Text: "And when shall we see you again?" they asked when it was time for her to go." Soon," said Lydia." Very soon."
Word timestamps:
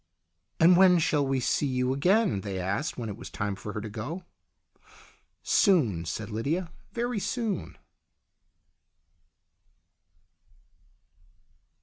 "And 0.59 0.77
when 0.77 0.97
shall 0.97 1.23
we 1.27 1.39
see 1.39 1.67
you 1.67 1.93
again?" 1.93 2.41
they 2.41 2.57
asked 2.57 2.97
when 2.97 3.07
it 3.07 3.15
was 3.15 3.29
time 3.29 3.55
for 3.55 3.73
her 3.73 3.81
to 3.81 3.87
go." 3.87 4.23
Soon," 5.43 6.05
said 6.05 6.31
Lydia." 6.31 6.71
Very 6.91 7.19
soon." 7.19 7.77